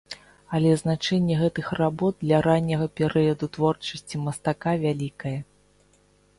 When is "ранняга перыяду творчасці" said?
2.47-4.25